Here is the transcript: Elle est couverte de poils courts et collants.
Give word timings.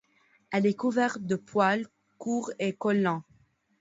Elle 0.49 0.65
est 0.65 0.73
couverte 0.73 1.21
de 1.21 1.35
poils 1.35 1.85
courts 2.17 2.51
et 2.57 2.73
collants. 2.73 3.21